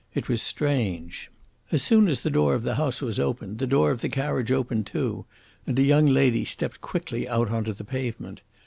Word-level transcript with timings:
It 0.15 0.27
was 0.27 0.41
strange. 0.41 1.29
"As 1.71 1.83
soon 1.83 2.07
as 2.07 2.23
the 2.23 2.31
door 2.31 2.55
of 2.55 2.63
the 2.63 2.73
house 2.73 3.01
was 3.03 3.19
opened 3.19 3.59
the 3.59 3.67
door 3.67 3.91
of 3.91 4.01
the 4.01 4.09
carriage 4.09 4.51
opened 4.51 4.87
too, 4.87 5.25
and 5.67 5.77
a 5.77 5.83
young 5.83 6.07
lady 6.07 6.43
stepped 6.43 6.81
quickly 6.81 7.29
out 7.29 7.51
on 7.51 7.65
to 7.65 7.73
the 7.73 7.83
pavement. 7.83 8.41